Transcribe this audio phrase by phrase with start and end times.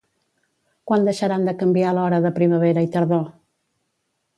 [0.91, 3.27] Quan deixaran de canviar l´hora de primavera i tardor?